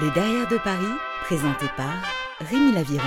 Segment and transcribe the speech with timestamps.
[0.00, 0.94] Le Derrière de Paris,
[1.24, 1.92] présenté par
[2.40, 3.04] Rémi Laviron.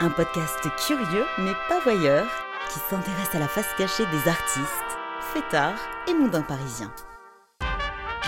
[0.00, 2.26] Un podcast curieux mais pas voyeur
[2.72, 4.98] qui s'intéresse à la face cachée des artistes,
[5.34, 5.78] fêtards
[6.08, 6.90] et mondains parisiens.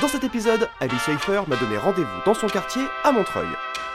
[0.03, 3.49] Dans cet épisode, Alice Schaeffer m'a donné rendez-vous dans son quartier à Montreuil.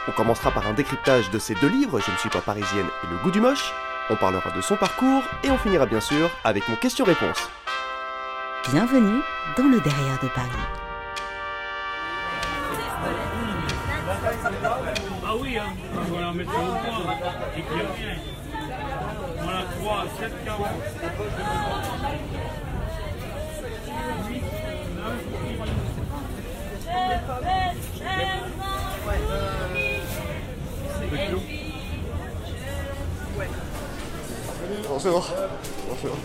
[0.07, 3.07] On commencera par un décryptage de ses deux livres, Je ne suis pas parisienne et
[3.11, 3.71] Le goût du moche.
[4.09, 7.49] On parlera de son parcours et on finira bien sûr avec mon question-réponse.
[8.71, 9.21] Bienvenue
[9.55, 10.84] dans le Derrière de Paris.
[14.47, 15.73] Ah oui, hein.
[15.95, 17.15] on va la mettre au point.
[17.57, 18.15] Et puis rien.
[19.41, 20.67] Voilà, 3, 7, 40.
[34.87, 35.27] Bonjour.
[35.89, 36.17] Bonjour.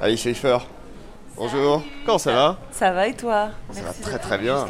[0.00, 0.58] Alice Schaeffer.
[1.36, 1.82] Bonjour.
[2.06, 4.66] Comment ça va Ça va et toi Ça va très, très bien.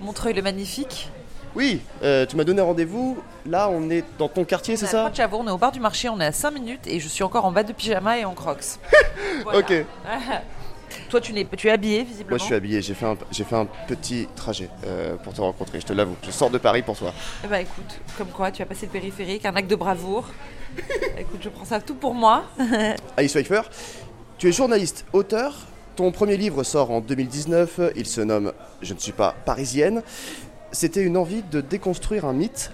[0.00, 1.10] Montreuil le magnifique.
[1.56, 3.18] Oui, euh, tu m'as donné rendez-vous.
[3.44, 5.80] Là, on est dans ton quartier, c'est à ça Chavour, on est au bar du
[5.80, 8.24] marché, on est à 5 minutes et je suis encore en bas de pyjama et
[8.24, 8.78] en crocs.
[9.42, 9.58] Voilà.
[9.58, 9.72] Ok.
[11.08, 12.82] toi tu, n'es, tu es habillé visiblement Moi, je suis habillé.
[12.82, 15.80] J'ai fait un, j'ai fait un petit trajet euh, pour te rencontrer.
[15.80, 16.16] Je te l'avoue.
[16.22, 17.12] Je sors de Paris pour toi.
[17.44, 20.28] Eh ben écoute, comme quoi tu as passé le périphérique, un acte de bravoure.
[21.18, 22.44] écoute, je prends ça tout pour moi.
[23.16, 23.62] Alice Pfeiffer,
[24.38, 25.54] tu es journaliste, auteur.
[26.00, 27.92] Ton premier livre sort en 2019.
[27.94, 30.02] Il se nomme Je ne suis pas parisienne.
[30.72, 32.72] C'était une envie de déconstruire un mythe.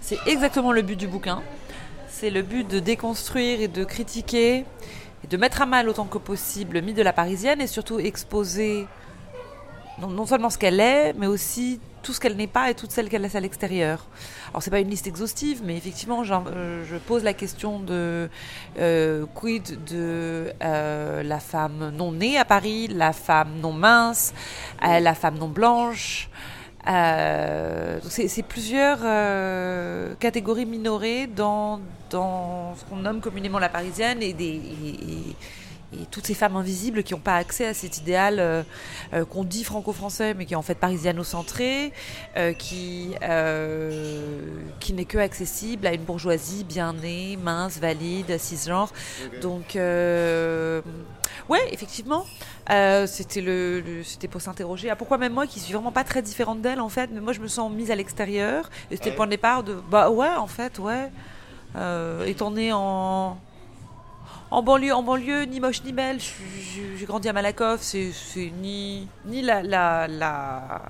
[0.00, 1.40] C'est exactement le but du bouquin.
[2.08, 4.64] C'est le but de déconstruire et de critiquer
[5.22, 8.00] et de mettre à mal autant que possible le mythe de la parisienne et surtout
[8.00, 8.88] exposer
[10.00, 12.90] non, non seulement ce qu'elle est, mais aussi tout ce qu'elle n'est pas et toute
[12.90, 14.06] celle qu'elle laisse à l'extérieur.
[14.48, 18.30] Alors c'est pas une liste exhaustive, mais effectivement, euh, je pose la question de
[18.78, 24.32] euh, quid de euh, la femme non née à Paris, la femme non mince,
[24.86, 26.30] euh, la femme non blanche.
[26.86, 29.00] C'est plusieurs
[30.18, 34.62] catégories minorées dans, dans ce qu'on nomme communément la parisienne et, des,
[35.92, 38.62] et toutes ces femmes invisibles qui n'ont pas accès à cet idéal euh,
[39.14, 41.92] euh, qu'on dit franco-français mais qui est en fait parisiano-centré,
[42.36, 43.14] euh, qui,
[44.80, 48.92] qui n'est que accessible à une bourgeoisie bien née, mince, valide, cisgenre.
[49.40, 49.74] Donc,
[51.48, 52.26] ouais, effectivement,
[53.06, 54.90] c'était le, le- c'était pour s'interroger.
[54.90, 57.32] Ah, pourquoi même moi, qui suis vraiment pas très différente d'elle, en fait, mais moi
[57.32, 58.68] je me sens mise à l'extérieur.
[58.90, 61.10] Et c'était le point de départ de, bah ouais, en fait, ouais.
[62.26, 63.38] Étant née en
[64.50, 66.18] en banlieue, en banlieue, ni moche ni belle.
[66.20, 67.80] J'ai grandi à Malakoff.
[67.82, 70.82] C'est ni ni la la la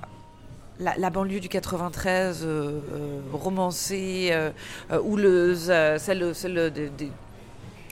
[0.80, 4.50] la, banlieue du 93 euh, euh, romancée, euh,
[5.02, 6.72] houleuse, celle, celle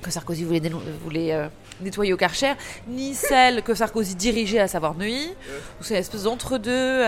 [0.03, 0.63] que Sarkozy voulait,
[1.03, 1.51] voulait
[1.81, 2.53] nettoyer au Karcher,
[2.87, 5.31] ni celle que Sarkozy dirigeait, à savoir Neuilly.
[5.81, 7.03] où C'est une espèce d'entre-deux,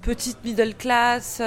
[0.00, 1.42] petite middle class,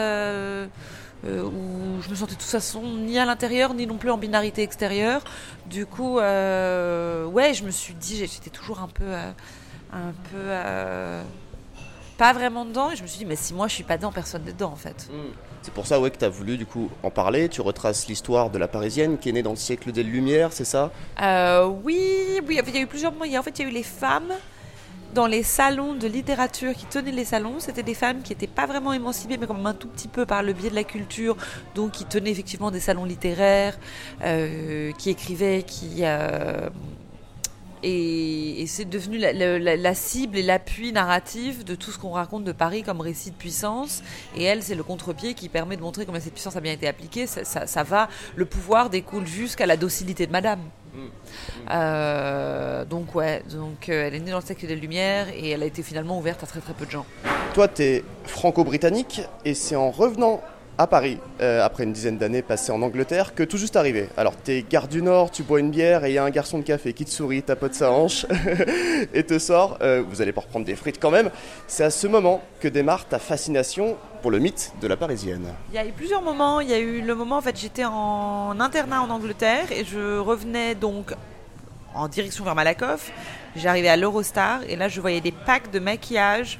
[1.26, 4.62] où je me sentais de toute façon ni à l'intérieur, ni non plus en binarité
[4.62, 5.24] extérieure.
[5.68, 9.32] Du coup, euh, ouais, je me suis dit, j'étais toujours un peu, euh,
[9.92, 11.24] un peu, euh,
[12.18, 12.92] pas vraiment dedans.
[12.92, 14.72] Et je me suis dit, mais si moi je suis pas dedans, personne n'est dedans
[14.72, 15.10] en fait.
[15.62, 17.50] C'est pour ça ouais, que tu as voulu du coup en parler.
[17.50, 20.66] Tu retraces l'histoire de la parisienne qui est née dans le siècle des Lumières, c'est
[20.66, 20.92] ça?
[21.22, 23.26] Euh, oui, oui, il y a eu plusieurs moments.
[23.26, 24.32] En fait, il y a eu les femmes
[25.16, 27.56] dans les salons de littérature qui tenaient les salons.
[27.60, 30.26] C'était des femmes qui n'étaient pas vraiment émancipées, mais quand même un tout petit peu
[30.26, 31.38] par le biais de la culture.
[31.74, 33.80] Donc, qui tenaient effectivement des salons littéraires,
[34.24, 36.02] euh, qui écrivaient, qui.
[36.02, 36.70] euh,
[37.82, 42.84] et, c'est devenu la, cible et l'appui narratif de tout ce qu'on raconte de Paris
[42.84, 44.02] comme récit de puissance.
[44.36, 46.88] Et elle, c'est le contre-pied qui permet de montrer comment cette puissance a bien été
[46.88, 47.26] appliquée.
[47.28, 50.62] Ça va, le pouvoir découle jusqu'à la docilité de Madame.
[51.72, 55.64] Euh, donc ouais, donc euh, elle est née dans le siècle des Lumières et elle
[55.64, 57.06] a été finalement ouverte à très très peu de gens.
[57.54, 60.42] Toi, tu es franco-britannique et c'est en revenant
[60.78, 64.10] à Paris, euh, après une dizaine d'années passées en Angleterre, que tout juste arrivé.
[64.18, 66.60] Alors, t'es gare du Nord, tu bois une bière et il y a un garçon
[66.60, 68.26] de café qui te sourit, tapote sa hanche
[69.14, 69.78] et te sort.
[69.82, 71.30] euh, vous allez pas reprendre des frites quand même.
[71.68, 75.46] C'est à ce moment que démarre ta fascination pour le mythe de la Parisienne.
[75.72, 76.60] Il y a eu plusieurs moments.
[76.60, 80.18] Il y a eu le moment en fait j'étais en internat en Angleterre et je
[80.18, 81.14] revenais donc
[81.94, 83.12] en direction vers Malakoff.
[83.56, 86.60] J'arrivais à l'Eurostar et là je voyais des packs de maquillage,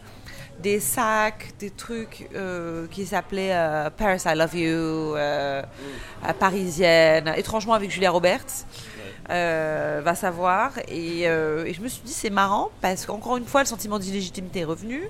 [0.62, 5.62] des sacs, des trucs euh, qui s'appelaient euh, Paris I Love You, euh,
[6.40, 8.66] Parisienne, étrangement avec Julia Roberts.
[9.28, 10.72] Va savoir.
[10.88, 14.60] Et, et je me suis dit, c'est marrant parce qu'encore une fois, le sentiment d'illégitimité
[14.62, 15.04] est revenu.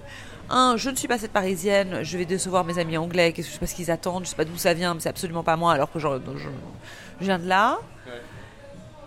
[0.50, 3.51] Un, je ne suis pas cette parisienne, je vais décevoir mes amis anglais, qu'est-ce que
[3.51, 5.42] je sais pas ce qu'ils attendent, je sais pas d'où ça vient, mais c'est absolument
[5.44, 6.44] pas moi alors que je, je-
[7.19, 7.80] je viens de là.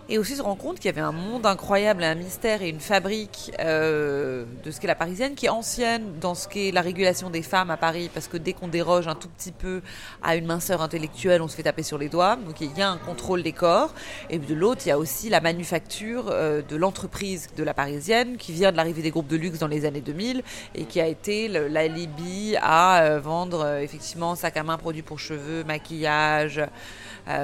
[0.09, 2.79] Et aussi se rend compte qu'il y avait un monde incroyable, un mystère et une
[2.79, 7.29] fabrique euh, de ce qu'est la parisienne, qui est ancienne dans ce qu'est la régulation
[7.29, 9.81] des femmes à Paris, parce que dès qu'on déroge un tout petit peu
[10.23, 12.37] à une minceur intellectuelle, on se fait taper sur les doigts.
[12.37, 13.93] Donc il y a un contrôle des corps.
[14.31, 18.37] Et de l'autre, il y a aussi la manufacture euh, de l'entreprise de la parisienne,
[18.37, 20.41] qui vient de l'arrivée des groupes de luxe dans les années 2000
[20.73, 25.63] et qui a été l'alibi à euh, vendre effectivement sac à main, produits pour cheveux,
[25.63, 26.61] maquillage.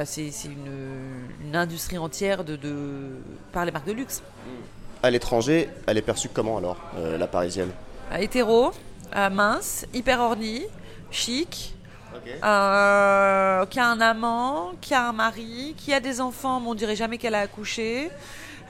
[0.05, 3.17] C'est une industrie entière de, de,
[3.51, 4.21] par les marques de luxe.
[5.03, 7.71] À l'étranger, elle est perçue comment alors, euh, la parisienne?
[8.11, 8.71] Euh, hétéro,
[9.15, 10.65] euh, mince, hyper ornie,
[11.11, 11.73] chic,
[12.43, 16.75] euh, qui a un amant, qui a un mari, qui a des enfants, mais on
[16.75, 18.09] dirait jamais qu'elle a accouché,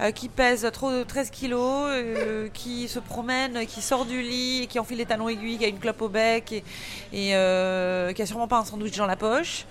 [0.02, 4.68] euh, qui pèse trop de 13 kilos, euh, qui se promène, qui sort du lit,
[4.70, 6.64] qui enfile les talons aiguilles, qui a une clope au bec et,
[7.14, 9.66] et, euh, qui a sûrement pas un sandwich dans la poche.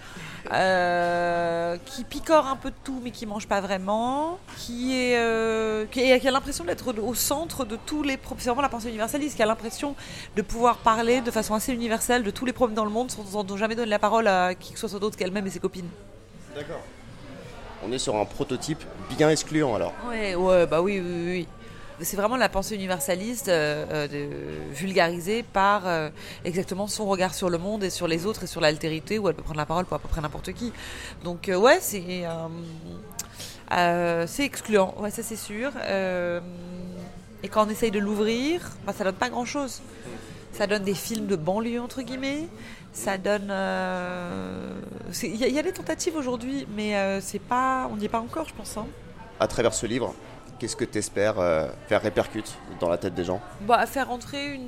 [1.95, 6.01] Qui picore un peu de tout mais qui mange pas vraiment, qui est euh, qui,
[6.11, 8.43] a l'impression d'être au centre de tous les problèmes.
[8.43, 9.95] C'est vraiment la pensée universaliste qui a l'impression
[10.35, 13.25] de pouvoir parler de façon assez universelle de tous les problèmes dans le monde sans,
[13.25, 15.89] sans jamais donner la parole à qui que ce soit d'autre qu'elle-même et ses copines.
[16.55, 16.83] D'accord.
[17.87, 18.83] On est sur un prototype
[19.17, 19.93] bien excluant alors.
[20.09, 21.49] Ouais, ouais, bah oui, oui, oui, oui.
[22.01, 24.29] C'est vraiment la pensée universaliste euh, euh,
[24.73, 26.11] vulgarisée par euh,
[26.45, 29.35] exactement son regard sur le monde et sur les autres et sur l'altérité où elle
[29.35, 30.73] peut prendre la parole pour à peu près n'importe qui.
[31.23, 32.25] Donc euh, ouais, c'est
[34.27, 35.71] c'est excluant, ça c'est sûr.
[37.43, 39.81] Et quand on essaye de l'ouvrir, bah, ça donne pas grand-chose.
[40.53, 42.49] Ça donne des films de banlieue entre guillemets.
[42.93, 43.53] Ça donne.
[45.23, 48.55] Il y, a- des tentatives aujourd'hui, mais c'est pas, on n'y est pas encore, je
[48.55, 48.77] pense.
[48.77, 48.87] hein.
[49.41, 50.15] À travers ce livre,
[50.65, 51.37] qu'est-ce que tu espères
[51.89, 53.43] faire répercute dans la tête des gens?
[53.61, 54.59] Bah, faire entrer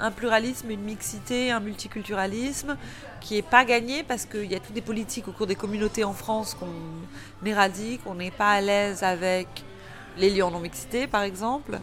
[0.00, 2.76] un pluralisme, une mixité, un multiculturalisme
[3.20, 6.02] qui n'est pas gagné parce qu'il y a toutes des politiques au cours des communautés
[6.02, 9.46] en France qu'on éradique, on n'est pas à l'aise avec
[10.18, 11.78] les lieux en non-mixité par exemple.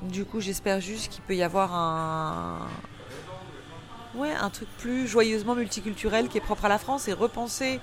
[0.00, 2.60] Du coup, j'espère juste qu'il peut y avoir un.
[4.14, 7.80] Ouais, un truc plus joyeusement multiculturel qui est propre à la France et repenser,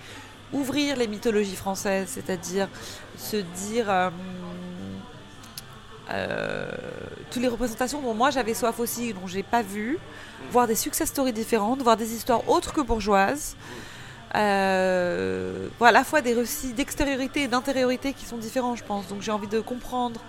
[0.54, 2.70] ouvrir les mythologies françaises, c'est-à-dire
[3.18, 3.90] se dire.
[3.90, 4.10] euh,
[6.12, 6.70] euh,
[7.32, 9.98] toutes les représentations dont moi j'avais soif aussi, dont j'ai pas vu,
[10.52, 13.56] voir des success stories différentes, voir des histoires autres que bourgeoises,
[14.36, 19.08] euh, voir à la fois des récits d'extériorité et d'intériorité qui sont différents, je pense.
[19.08, 20.22] Donc j'ai envie de comprendre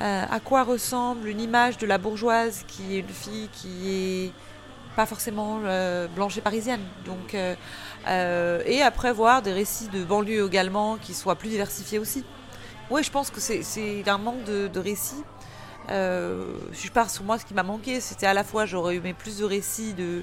[0.00, 4.32] euh, à quoi ressemble une image de la bourgeoise qui est une fille qui est
[4.96, 6.80] pas forcément euh, blanche et parisienne.
[7.04, 12.24] Donc, euh, et après voir des récits de banlieue également qui soient plus diversifiés aussi.
[12.92, 15.24] Oui, je pense que c'est- un manque de, de récits.
[15.88, 16.44] Euh,
[16.74, 19.14] si je pars sur moi, ce qui m'a manqué, c'était à la fois j'aurais aimé
[19.14, 20.22] plus de récits de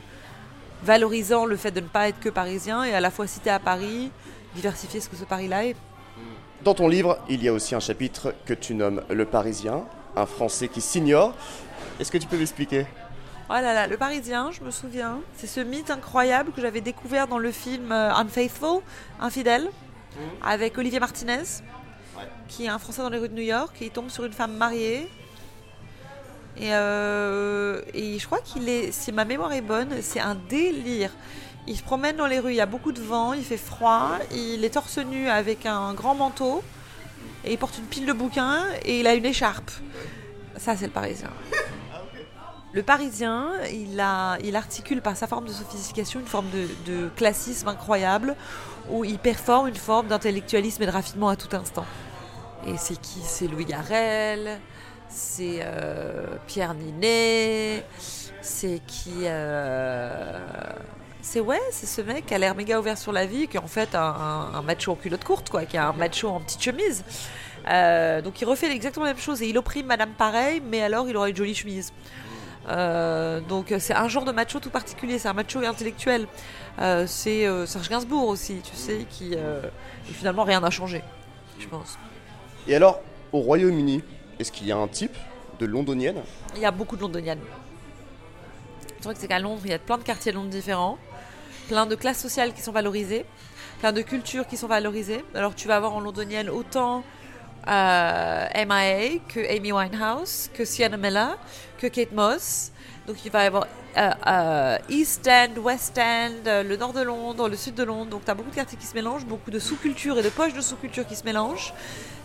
[0.84, 3.58] valorisant le fait de ne pas être que parisien et à la fois t'es à
[3.58, 4.12] Paris,
[4.54, 5.76] diversifier ce que ce Paris-là est.
[6.64, 9.86] Dans ton livre, il y a aussi un chapitre que tu nommes Le Parisien,
[10.16, 11.34] un Français qui s'ignore.
[12.00, 12.86] Est-ce que tu peux m'expliquer?
[13.50, 17.28] Oh là là, le Parisien, je me souviens, c'est ce mythe incroyable que j'avais découvert
[17.28, 18.82] dans le film euh, Unfaithful,
[19.20, 19.72] Infidèle,
[20.44, 21.42] avec Olivier Martinez,
[22.50, 24.34] qui est un Français dans les rues de New York, et il tombe sur une
[24.34, 25.10] femme mariée.
[26.58, 31.12] Et, euh, et je crois qu'il est, si ma mémoire est bonne, c'est un délire.
[31.68, 34.18] Il se promène dans les rues, il y a beaucoup de vent, il fait froid,
[34.32, 36.64] il est torse nu avec un grand manteau,
[37.46, 39.72] et il porte une pile de bouquins, et il a une écharpe.
[40.58, 41.30] Ça, c'est le Parisien.
[42.74, 48.36] Le Parisien, il articule par sa forme de sophistication une forme de, de classisme incroyable
[48.90, 51.86] où il performe une forme d'intellectualisme et de raffinement à tout instant.
[52.68, 53.22] Et c'est qui?
[53.22, 54.60] C'est Louis Garrel,
[55.08, 57.84] c'est euh, Pierre Ninet,
[58.42, 60.40] c'est qui euh,
[61.22, 63.62] C'est ouais, c'est ce mec qui a l'air méga ouvert sur la vie, qui est
[63.62, 67.04] en fait un, macho en culotte courte, quoi, qui est un macho en petite chemise.
[67.68, 71.10] Euh, donc il refait exactement la même chose et il opprime Madame pareil, mais alors
[71.10, 71.94] il aura une jolie chemise.
[72.68, 76.28] Donc c'est un genre de macho tout particulier, c'est un macho intellectuel.
[77.08, 79.36] C'est Serge Gainsbourg aussi, tu sais, qui
[80.04, 81.02] finalement rien n'a changé,
[81.58, 81.98] je pense.
[82.70, 84.04] Et alors, au Royaume-Uni,
[84.38, 85.18] est-ce qu'il y a un type
[85.60, 86.22] de londonienne
[86.56, 87.40] Il y a beaucoup de londoniennes.
[89.02, 91.00] Vrai que c'est qu'à Londres, il y a plein de quartiers de Londres différents,
[91.68, 93.26] plein de classes sociales qui sont valorisées,
[93.80, 95.26] plein de cultures qui sont valorisées.
[95.34, 97.04] Alors tu vas avoir en londonienne autant
[97.68, 101.40] euh, MIA que Amy Winehouse, que Sienna Miller,
[101.80, 102.72] que Kate Moss.
[103.08, 103.66] Donc il va y avoir
[103.98, 108.12] euh, euh, East End, West End, euh, le nord de Londres, le sud de Londres.
[108.12, 110.54] Donc tu as beaucoup de quartiers qui se mélangent, beaucoup de sous-cultures et de poches
[110.54, 111.74] de sous-cultures qui se mélangent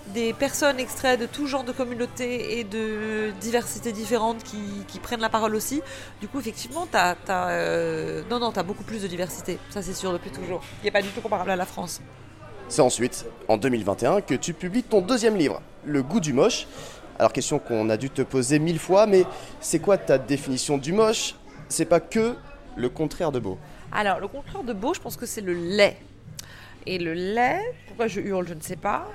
[0.09, 4.59] des personnes extraites de tout genre de communautés et de diversités différentes qui,
[4.89, 5.83] qui prennent la parole aussi.
[6.21, 9.59] Du coup, effectivement, tu as, non, non, as beaucoup plus de diversité.
[9.71, 10.63] Ça, c'est sûr, depuis toujours.
[10.83, 12.01] Il n'est pas du tout comparable à la France.
[12.69, 16.67] C'est ensuite, en 2021, que tu publies ton deuxième livre, Le goût du moche.
[17.19, 19.25] Alors question qu'on a dû te poser mille fois, mais
[19.61, 21.37] c'est quoi ta définition du moche?
[21.69, 22.35] C'est pas que
[22.77, 23.59] le contraire de beau.
[23.93, 25.97] Alors, le contraire de beau, je pense que c'est le lait.
[26.87, 29.11] Et le lait, pourquoi je hurle, je ne sais pas.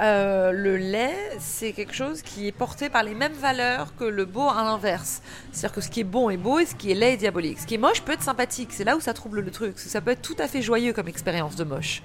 [0.00, 4.24] Euh, le lait, c'est quelque chose qui est porté par les mêmes valeurs que le
[4.24, 5.22] beau à l'inverse.
[5.52, 7.60] C'est-à-dire que ce qui est bon est beau et ce qui est laid est diabolique.
[7.60, 8.70] Ce qui est moche peut être sympathique.
[8.72, 9.78] C'est là où ça trouble le truc.
[9.78, 12.02] Ça peut être tout à fait joyeux comme expérience de moche.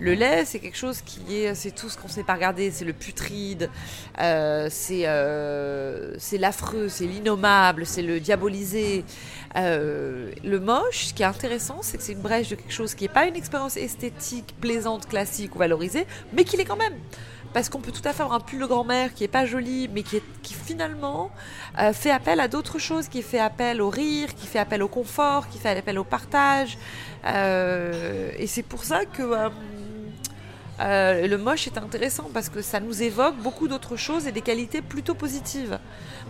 [0.00, 2.70] Le lait, c'est quelque chose qui est, c'est tout ce qu'on ne sait pas regarder,
[2.70, 3.68] c'est le putride,
[4.18, 9.04] euh, c'est euh, c'est l'affreux, c'est l'innommable, c'est le diabolisé.
[9.56, 12.94] Euh, le moche, ce qui est intéressant, c'est que c'est une brèche de quelque chose
[12.94, 16.94] qui n'est pas une expérience esthétique, plaisante, classique ou valorisée, mais qui l'est quand même.
[17.52, 19.88] Parce qu'on peut tout à fait avoir un pull de grand-mère qui est pas joli,
[19.92, 21.32] mais qui, est, qui finalement
[21.92, 25.48] fait appel à d'autres choses, qui fait appel au rire, qui fait appel au confort,
[25.48, 26.78] qui fait appel au partage.
[27.24, 29.50] et c'est pour ça que
[30.80, 34.40] euh, le moche est intéressant parce que ça nous évoque beaucoup d'autres choses et des
[34.40, 35.78] qualités plutôt positives.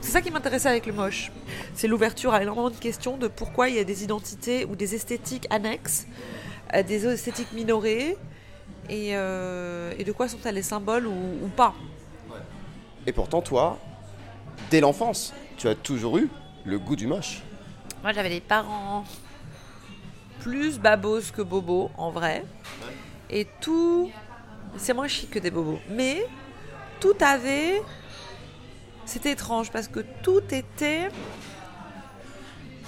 [0.01, 1.31] C'est ça qui m'intéressait avec le moche.
[1.75, 4.95] C'est l'ouverture à énormément de questions de pourquoi il y a des identités ou des
[4.95, 6.07] esthétiques annexes,
[6.87, 8.17] des esthétiques minorées,
[8.91, 11.75] euh, et, de quoi sont-elles les symboles ou, pas.
[13.07, 13.79] Et pourtant, toi,
[14.71, 16.29] dès l'enfance, tu as toujours eu
[16.65, 17.43] le goût du moche.
[18.03, 19.05] Moi, j'avais des parents
[20.41, 22.45] plus babos que bobos, en vrai.
[23.29, 24.11] Et tout
[24.77, 25.79] c'est moins chic que des bobos.
[25.89, 26.25] Mais
[27.01, 27.83] tout avait.
[29.11, 31.09] C'était étrange parce que tout était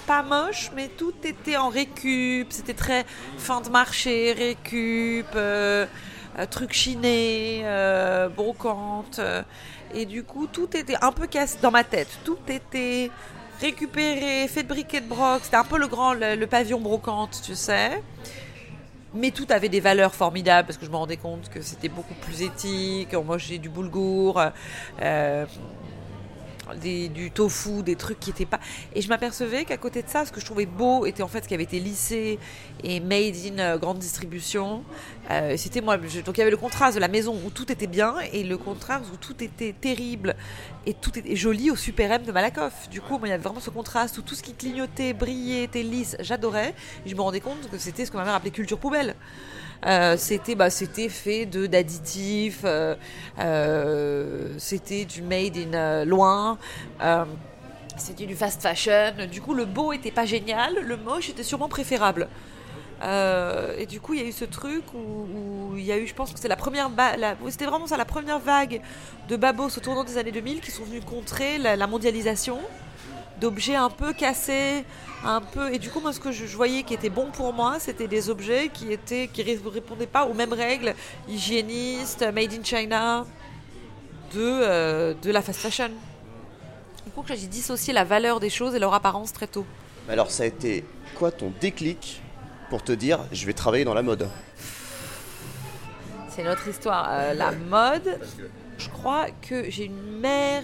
[0.07, 2.47] pas moche, mais tout était en récup.
[2.49, 3.05] C'était très
[3.37, 5.85] fin de marché, récup, euh,
[6.39, 9.19] euh, truc chiné, euh, brocante.
[9.93, 12.07] et du coup, tout était un peu cassé dans ma tête.
[12.23, 13.11] Tout était
[13.59, 15.41] récupéré, fait de briquet de broc.
[15.43, 18.01] C'était un peu le grand, le pavillon brocante, tu sais
[19.13, 22.15] mais tout avait des valeurs formidables parce que je me rendais compte que c'était beaucoup
[22.15, 23.13] plus éthique.
[23.13, 24.41] Moi, j'ai du boulgour,
[25.01, 25.45] euh,
[26.81, 28.59] du tofu, des trucs qui n'étaient pas.
[28.95, 31.43] Et je m'apercevais qu'à côté de ça, ce que je trouvais beau était en fait
[31.43, 32.39] ce qui avait été lissé
[32.83, 34.83] et made in euh, grande distribution.
[35.31, 35.97] Euh, c'était moi.
[35.97, 38.57] donc il y avait le contraste de la maison où tout était bien et le
[38.57, 40.35] contraste où tout était terrible
[40.85, 42.89] et tout était joli au Super M de Malakoff.
[42.89, 45.83] Du coup, il y avait vraiment ce contraste où tout ce qui clignotait, brillait, était
[45.83, 46.17] lisse.
[46.19, 46.73] J'adorais.
[47.05, 49.15] Je me rendais compte que c'était ce que ma mère appelait culture poubelle.
[49.85, 56.57] Euh, c'était bah, c'était fait de d'additifs, euh, c'était du made in loin.
[57.97, 59.13] c'était du fast fashion.
[59.31, 62.27] Du coup, le beau était pas génial, le moche était sûrement préférable.
[63.01, 66.13] Et du coup, il y a eu ce truc où, il y a eu, je
[66.13, 66.89] pense que c'est la première,
[67.49, 68.81] c'était vraiment ça, la première vague
[69.27, 72.59] de babos au tournant des années 2000 qui sont venus contrer la mondialisation
[73.43, 74.85] d'objets un peu cassés,
[75.25, 75.73] un peu.
[75.73, 78.29] Et du coup, moi, ce que je, voyais qui était bon pour moi, c'était des
[78.29, 80.95] objets qui étaient qui répondaient pas aux mêmes règles
[81.27, 83.25] hygiénistes, made in China,
[84.33, 85.91] de euh, de la fast fashion.
[87.05, 89.65] Du coup, j'ai dissocié la valeur des choses et leur apparence très tôt.
[90.07, 90.85] Alors, ça a été
[91.15, 92.22] quoi ton déclic
[92.73, 94.27] pour te dire, je vais travailler dans la mode
[96.27, 97.07] C'est notre histoire.
[97.11, 98.19] Euh, la mode,
[98.79, 100.63] je crois que j'ai une mère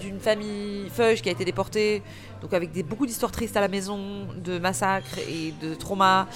[0.00, 2.02] d'une famille feuge qui a été déportée,
[2.40, 6.26] donc avec beaucoup d'histoires tristes à la maison, de massacres et de traumas,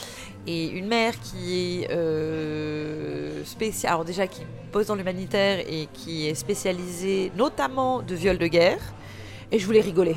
[0.46, 6.28] et une mère qui est euh, spéciale, alors déjà qui pose dans l'humanitaire et qui
[6.28, 8.82] est spécialisée notamment de viols de guerre,
[9.50, 10.16] et je voulais rigoler.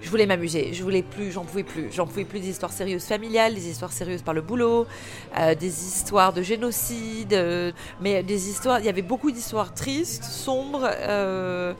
[0.00, 1.88] Je voulais m'amuser, je voulais plus, j'en pouvais plus.
[1.92, 4.86] J'en pouvais plus des histoires sérieuses familiales, des histoires sérieuses par le boulot,
[5.36, 10.24] euh, des histoires de génocide, euh, mais des histoires, il y avait beaucoup d'histoires tristes,
[10.24, 10.88] sombres.
[10.88, 11.74] Euh,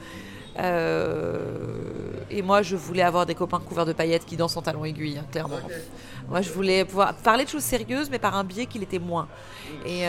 [2.30, 5.18] et moi, je voulais avoir des copains couverts de paillettes qui dansent en talons aiguilles,
[5.18, 5.60] hein, clairement.
[6.28, 9.28] Moi, je voulais pouvoir parler de choses sérieuses, mais par un biais qui l'était moins.
[9.87, 10.02] Et,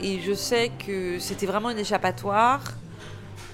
[0.00, 2.62] et je sais que c'était vraiment une échappatoire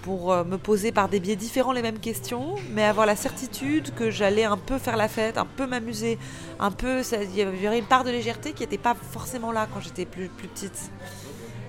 [0.02, 3.94] pour euh, me poser par des biais différents les mêmes questions, mais avoir la certitude
[3.94, 6.18] que j'allais un peu faire la fête, un peu m'amuser,
[6.58, 7.02] un peu.
[7.12, 10.28] Il y avait une part de légèreté qui n'était pas forcément là quand j'étais plus,
[10.28, 10.90] petite.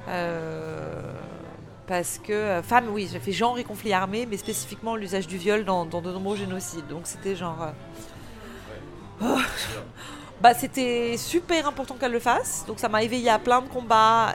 [0.08, 1.02] Euh,
[1.88, 5.38] parce que euh, femme, oui, j'ai fait genre et conflit armé, mais spécifiquement l'usage du
[5.38, 6.88] viol dans, de nombreux génocides.
[6.88, 7.68] Donc c'était genre.
[9.22, 9.26] Oh.
[10.42, 12.64] Bah, c'était super important qu'elle le fasse.
[12.66, 14.34] Donc ça m'a éveillé à plein de combats,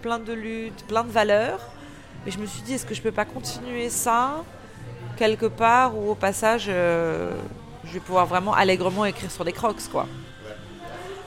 [0.00, 1.60] plein de luttes, plein de valeurs.
[2.24, 4.44] Mais je me suis dit, est-ce que je peux pas continuer ça
[5.16, 10.06] quelque part où au passage, je vais pouvoir vraiment allègrement écrire sur des crocs, quoi.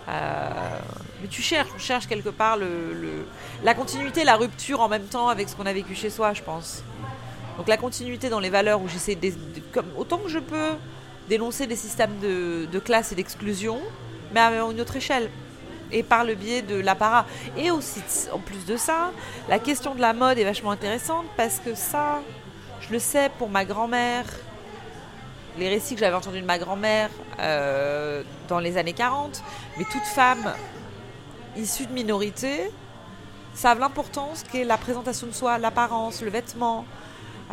[0.07, 3.25] mais tu cherches, on cherche quelque part le
[3.63, 6.43] la continuité, la rupture en même temps avec ce qu'on a vécu chez soi, je
[6.43, 6.83] pense.
[7.57, 9.31] Donc la continuité dans les valeurs où j'essaie, de,
[9.71, 10.71] comme, autant que je peux,
[11.29, 13.79] dénoncer des systèmes de, classe et d'exclusion,
[14.33, 15.29] mais à une autre échelle.
[15.91, 17.25] Et par le biais de l'apparat.
[17.57, 18.01] Et aussi,
[18.31, 19.11] en plus de ça,
[19.49, 22.21] la question de la mode est vachement intéressante parce que ça,
[22.81, 24.25] je le sais pour ma grand-mère,
[25.57, 29.41] les récits que j'avais entendus de ma grand-mère euh, dans les années 40,
[29.77, 30.53] mais toute femme
[31.55, 32.69] issue de minorité
[33.53, 36.85] savent l'importance qu'est la présentation de soi, l'apparence, le vêtement,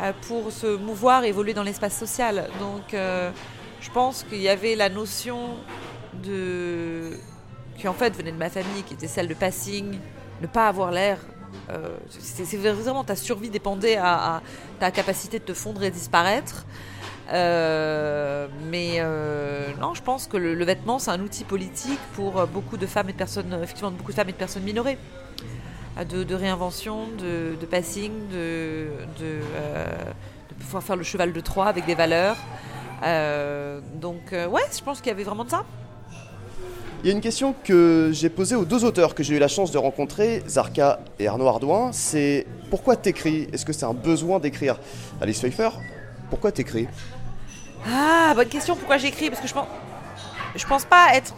[0.01, 2.49] euh, pour se mouvoir, évoluer dans l'espace social.
[2.59, 3.31] Donc euh,
[3.79, 5.49] je pense qu'il y avait la notion
[6.23, 7.17] de
[7.77, 9.97] qui en fait venait de ma famille, qui était celle de passing,
[10.41, 11.17] ne pas avoir l'air.
[11.69, 14.41] Euh, c'est vraiment ta survie dépendait à,
[14.79, 16.65] ta capacité de te fondre et disparaître.
[17.31, 22.77] Euh, mais euh, non, je pense que le, vêtement c'est un outil politique pour beaucoup
[22.77, 24.97] de femmes et de personnes, effectivement, beaucoup de femmes et de personnes minorées,
[26.09, 28.87] de, réinvention, de, passing, de,
[29.19, 29.39] de,
[30.59, 32.37] pouvoir faire le cheval de Troie avec des valeurs.
[34.01, 35.63] donc ouais, je pense qu'il y avait vraiment de ça.
[37.03, 39.49] Il y a une question que j'ai posée aux deux auteurs que j'ai eu la
[39.49, 43.49] chance de rencontrer, Zarka et Arnaud Ardouin, c'est pourquoi t'écris?
[43.51, 44.79] Est-ce que c'est un besoin d'écrire?
[45.19, 45.67] Alice Pfeiffer,
[46.29, 46.87] pourquoi t'écris?
[47.85, 49.29] Ah, bonne question, pourquoi j'écris?
[49.29, 49.67] Parce que je pense,
[50.55, 51.35] je pense pas être...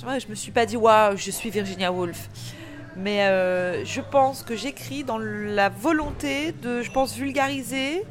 [0.00, 2.30] Je me suis pas dit, waouh, je suis Virginia Woolf.
[2.96, 8.02] Mais euh, je pense que j'écris dans la volonté de, je pense, vulgariser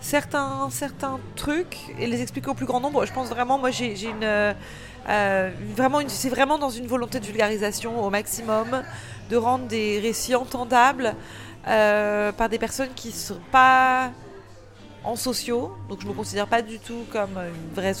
[0.00, 3.04] certains, certains trucs et les expliquer au plus grand nombre.
[3.04, 4.54] Je pense vraiment, moi, j'ai une
[5.08, 8.82] euh, vraiment, c'est vraiment dans une volonté de vulgarisation au maximum,
[9.30, 11.14] de rendre des récits entendables
[11.66, 14.10] euh, par des personnes qui ne sont pas
[15.04, 15.72] en sociaux.
[15.88, 17.94] Donc je me considère pas du tout comme une vraie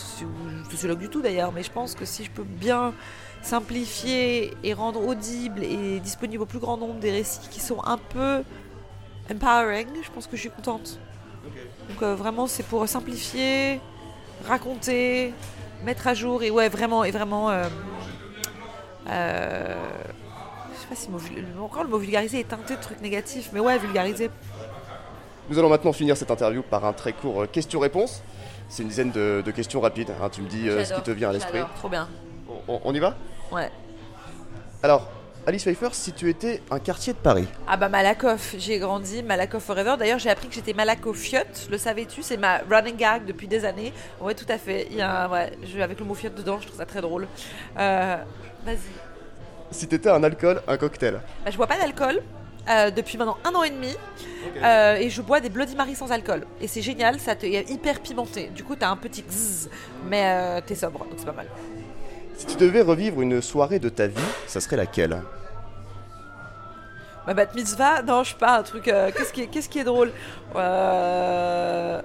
[0.70, 2.94] sociologue du tout d'ailleurs, mais je pense que si je peux bien
[3.42, 7.98] simplifier et rendre audible et disponible au plus grand nombre des récits qui sont un
[7.98, 8.42] peu
[9.30, 10.98] empowering, je pense que je suis contente.
[11.90, 13.80] Donc euh, vraiment c'est pour simplifier,
[14.48, 15.34] raconter,
[15.84, 17.64] mettre à jour et ouais vraiment et vraiment euh,
[19.08, 19.74] euh,
[20.74, 23.50] je sais pas si le mot, encore le mot vulgariser est teinté de trucs négatifs
[23.52, 24.30] mais ouais vulgariser
[25.50, 28.22] nous allons maintenant finir cette interview par un très court euh, question-réponse.
[28.70, 30.30] C'est une dizaine de, questions rapides hein.
[30.30, 31.60] tu me dis ce qui te vient à l'esprit.
[31.76, 32.08] Trop bien.
[32.66, 33.14] On y va?
[33.52, 33.70] Ouais.
[34.82, 35.06] Alors
[35.46, 39.64] Alice Pfeiffer, si tu étais un quartier de Paris Ah bah Malakoff, j'ai grandi, Malakoff
[39.64, 39.96] Forever.
[39.98, 42.22] D'ailleurs, j'ai appris que j'étais Malakofiote, le savais-tu?
[42.22, 43.92] C'est ma running gag depuis des années.
[44.22, 44.86] Ouais, tout à fait.
[44.90, 47.28] Il y a ouais, je, avec le mot fiotte dedans, je trouve ça très drôle.
[47.78, 48.16] Euh,
[48.64, 48.78] vas-y.
[49.70, 52.22] Si t'étais un alcool, un cocktail bah, Je bois pas d'alcool.
[52.70, 53.94] Euh, depuis maintenant un an et demi
[54.62, 57.68] euh, et je bois des Bloody Mary sans alcool et c'est génial ça te est
[57.68, 59.68] hyper pimenté du coup t'as un petit zzz,
[60.06, 61.46] mais t'es sobre donc c'est pas mal
[62.36, 64.16] si tu devais revivre une soirée de ta vie,
[64.46, 65.22] ça serait laquelle?
[67.26, 68.02] Ma bat mitzvah?
[68.02, 68.88] Non, je sais pas, un truc.
[68.88, 70.12] Euh, qu'est-ce, qui est, drôle?
[70.56, 72.02] Euh,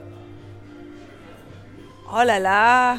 [2.11, 2.97] Oh là là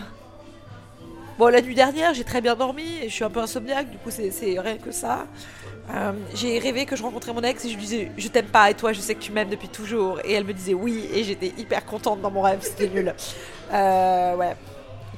[1.39, 3.97] Bon, la nuit dernière, j'ai très bien dormi et je suis un peu insomniaque, du
[3.97, 5.27] coup, c'est, rien que ça.
[5.93, 8.71] Euh, j'ai rêvé que je rencontrais mon ex et je lui disais Je t'aime pas
[8.71, 10.21] et toi, je sais que tu m'aimes depuis toujours.
[10.25, 13.15] Et elle me disait oui et j'étais hyper contente dans mon rêve, c'était nul.
[13.73, 14.57] ouais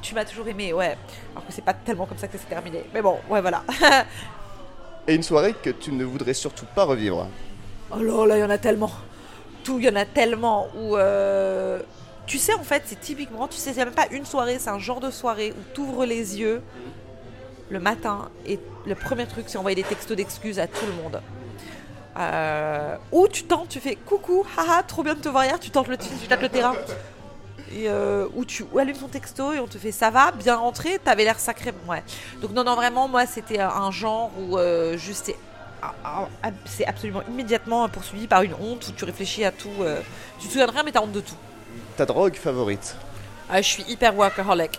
[0.03, 0.97] tu m'as toujours aimé, ouais.
[1.33, 2.85] Alors que c'est pas tellement comme ça que c'est terminé.
[2.93, 3.63] Mais bon, ouais, voilà.
[5.09, 7.27] Et une soirée que tu ne voudrais surtout pas revivre
[7.91, 8.91] Oh là là, il y en a tellement.
[9.65, 10.97] Tout, il y en a tellement où.
[10.97, 11.81] Euh,
[12.27, 14.79] tu sais, en fait, c'est typiquement, tu sais, c'est même pas une soirée, c'est un
[14.79, 16.63] genre de soirée où tu ouvres les yeux
[17.69, 21.21] le matin et le premier truc, c'est envoyer des textos d'excuses à tout le monde.
[22.19, 25.71] Euh, ou tu tentes, tu fais coucou, haha, trop bien de te voir hier, tu
[25.71, 26.75] tentes le, tu tapes le terrain
[27.73, 30.99] et, euh, où tu allumes ton texto et on te fait ça va, bien rentré,
[30.99, 31.73] t'avais l'air sacré.
[31.89, 32.03] Ouais.
[32.41, 35.35] Donc non, non, vraiment, moi, c'était un genre où euh, juste
[36.65, 39.69] c'est absolument immédiatement poursuivi par une honte où tu réfléchis à tout.
[39.81, 40.01] Euh,
[40.39, 41.35] tu te souviens de rien, mais t'as honte de tout.
[41.97, 42.95] Ta drogue favorite
[43.51, 44.79] ah, Je suis hyper workaholic.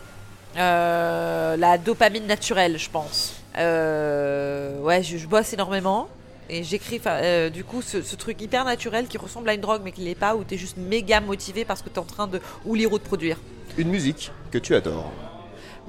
[0.56, 3.34] la dopamine naturelle, je pense.
[3.56, 6.08] ouais, je bosse énormément.
[6.50, 9.92] Et j'écris, euh, du coup, ce, truc hyper naturel qui ressemble à une drogue mais
[9.92, 12.28] qui l'est pas, où tu es juste méga motivé parce que tu es en train
[12.28, 13.38] de ou lire ou de produire.
[13.78, 15.12] Une musique que tu adores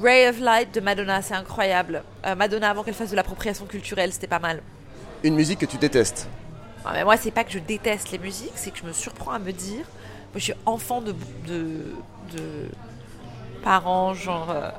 [0.01, 2.03] Ray of Light de Madonna, c'est incroyable.
[2.27, 4.63] Euh, Madonna avant qu'elle fasse de l'appropriation culturelle, c'était pas mal.
[5.23, 6.29] Une musique que tu détestes
[6.85, 9.33] ah, mais Moi, c'est pas que je déteste les musiques, c'est que je me surprends
[9.33, 9.85] à me dire.
[10.33, 11.15] Moi, je suis enfant de,
[11.47, 11.95] de,
[12.33, 12.69] de
[13.63, 14.51] parents, genre.
[14.51, 14.71] Euh,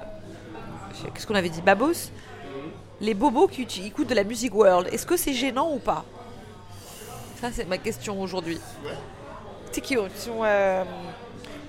[1.13, 2.11] qu'est-ce qu'on avait dit Babos?
[3.01, 6.05] Les bobos qui écoutent de la musique world, est-ce que c'est gênant ou pas?
[7.41, 8.60] Ça, c'est ma question aujourd'hui.
[9.71, 10.84] C'est qui euh,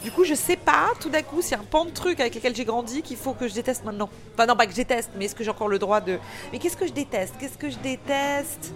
[0.02, 2.54] Du coup, je sais pas, tout d'un coup, c'est un pan de truc avec lequel
[2.54, 4.08] j'ai grandi qu'il faut que je déteste maintenant.
[4.34, 6.18] Enfin, non, pas que je déteste, mais est-ce que j'ai encore le droit de.
[6.52, 7.34] Mais qu'est-ce que je déteste?
[7.40, 8.72] Qu'est-ce que je déteste?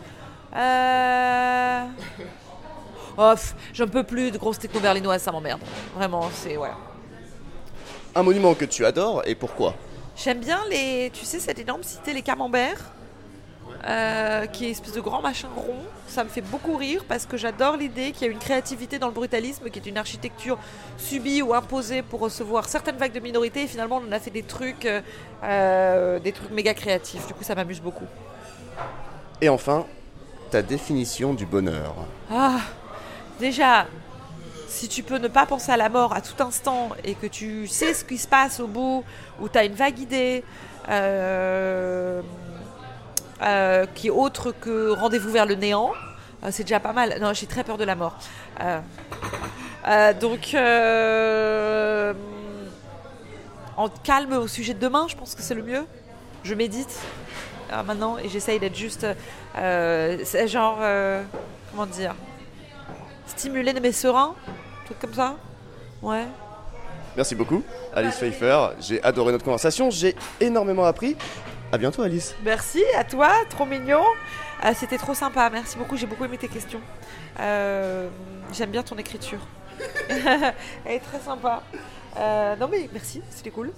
[0.56, 1.84] Euh...
[3.16, 3.34] Oh,
[3.72, 5.60] j'en peux plus de grosses techno berlinoises, ça m'emmerde.
[5.94, 6.56] Vraiment, c'est.
[6.56, 6.70] Ouais.
[8.14, 9.74] Un monument que tu adores et pourquoi?
[10.22, 11.10] J'aime bien les.
[11.12, 12.92] Tu sais, cette énorme cité, les camemberts.
[13.88, 15.78] euh, qui est une espèce de grand machin rond.
[16.06, 19.06] Ça me fait beaucoup rire parce que j'adore l'idée qu'il y a une créativité dans
[19.06, 20.58] le brutalisme qui est une architecture
[20.98, 24.30] subie ou imposée pour recevoir certaines vagues de minorités et finalement on en a fait
[24.30, 25.00] des trucs, euh,
[25.44, 27.26] euh, des trucs méga créatifs.
[27.26, 28.06] Du coup ça m'amuse beaucoup.
[29.40, 29.86] Et enfin,
[30.50, 31.94] ta définition du bonheur.
[32.30, 32.58] Ah,
[33.38, 33.86] déjà,
[34.70, 37.66] si tu peux ne pas penser à la mort à tout instant et que tu
[37.66, 39.04] sais ce qui se passe au bout,
[39.40, 40.44] où tu as une vague idée
[40.88, 42.22] euh,
[43.42, 45.92] euh, qui est autre que rendez-vous vers le néant,
[46.44, 47.18] euh, c'est déjà pas mal.
[47.20, 48.16] Non, j'ai très peur de la mort.
[50.20, 50.54] Donc,
[53.76, 55.84] en calme au sujet de demain, je pense que c'est le mieux.
[56.44, 57.00] Je médite
[57.86, 59.04] maintenant et j'essaye d'être juste.
[59.54, 60.78] c'est genre.
[61.72, 62.14] comment dire
[63.26, 64.34] Stimuler mes sereins
[64.90, 65.36] Truc comme ça
[66.02, 66.24] Ouais.
[67.16, 67.62] Merci beaucoup,
[67.94, 68.70] Alice Pfeiffer.
[68.80, 71.16] J'ai adoré notre conversation, j'ai énormément appris.
[71.70, 72.34] À bientôt, Alice.
[72.42, 74.02] Merci à toi, trop mignon.
[74.64, 76.80] Euh, C'était trop sympa, merci beaucoup, j'ai beaucoup aimé tes questions.
[77.38, 78.08] Euh,
[78.52, 79.38] J'aime bien ton écriture.
[80.08, 80.54] Elle
[80.96, 81.62] est très sympa.
[82.18, 83.70] Euh, non mais merci, c'était cool.